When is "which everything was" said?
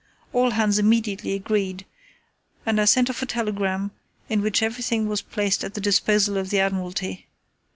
4.41-5.21